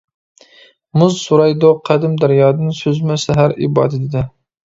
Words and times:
مۇز 1.01 1.17
سورايدۇ 1.25 1.69
قەدىم 1.89 2.17
دەريادىن، 2.23 2.73
سۈزمە 2.79 3.19
سەھەر 3.25 3.57
ئىبادىتىدە. 3.67 4.27